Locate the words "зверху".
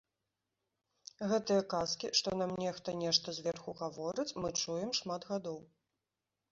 3.41-3.77